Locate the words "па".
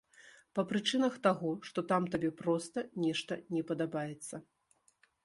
0.59-0.63